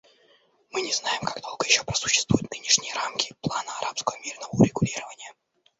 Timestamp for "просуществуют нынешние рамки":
1.83-3.35